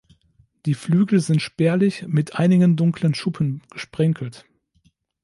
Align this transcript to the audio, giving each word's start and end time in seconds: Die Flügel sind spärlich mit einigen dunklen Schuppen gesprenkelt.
Die 0.65 0.73
Flügel 0.73 1.19
sind 1.19 1.43
spärlich 1.43 2.07
mit 2.07 2.35
einigen 2.37 2.75
dunklen 2.75 3.13
Schuppen 3.13 3.61
gesprenkelt. 3.69 4.45